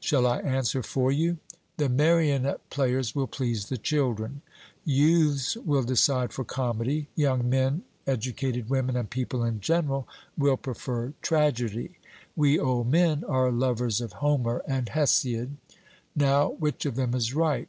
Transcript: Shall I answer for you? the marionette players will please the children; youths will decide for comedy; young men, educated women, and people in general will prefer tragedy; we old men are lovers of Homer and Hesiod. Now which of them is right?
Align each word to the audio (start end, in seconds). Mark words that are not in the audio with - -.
Shall 0.00 0.26
I 0.26 0.38
answer 0.38 0.82
for 0.82 1.12
you? 1.12 1.36
the 1.76 1.90
marionette 1.90 2.70
players 2.70 3.14
will 3.14 3.26
please 3.26 3.66
the 3.66 3.76
children; 3.76 4.40
youths 4.82 5.58
will 5.58 5.82
decide 5.82 6.32
for 6.32 6.42
comedy; 6.42 7.08
young 7.16 7.50
men, 7.50 7.82
educated 8.06 8.70
women, 8.70 8.96
and 8.96 9.10
people 9.10 9.44
in 9.44 9.60
general 9.60 10.08
will 10.38 10.56
prefer 10.56 11.12
tragedy; 11.20 11.98
we 12.34 12.58
old 12.58 12.90
men 12.90 13.24
are 13.24 13.52
lovers 13.52 14.00
of 14.00 14.14
Homer 14.24 14.62
and 14.66 14.88
Hesiod. 14.88 15.58
Now 16.16 16.52
which 16.52 16.86
of 16.86 16.94
them 16.96 17.14
is 17.14 17.34
right? 17.34 17.68